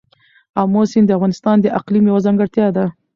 آمو 0.61 0.81
سیند 0.91 1.07
د 1.07 1.11
افغانستان 1.17 1.57
د 1.61 1.65
اقلیم 1.79 2.03
یوه 2.09 2.23
ځانګړتیا 2.25 2.67
ده. 2.77 2.85